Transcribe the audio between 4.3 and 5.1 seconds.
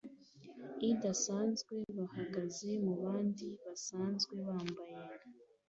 bambaye